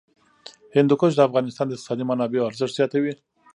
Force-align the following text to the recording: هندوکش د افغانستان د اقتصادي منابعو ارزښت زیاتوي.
هندوکش 0.75 1.11
د 1.15 1.21
افغانستان 1.27 1.65
د 1.67 1.71
اقتصادي 1.73 2.03
منابعو 2.09 2.47
ارزښت 2.49 2.73
زیاتوي. 2.77 3.13